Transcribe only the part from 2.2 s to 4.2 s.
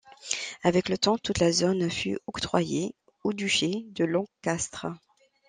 octroyée au Duché de